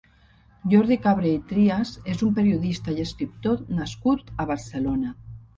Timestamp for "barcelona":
4.55-5.17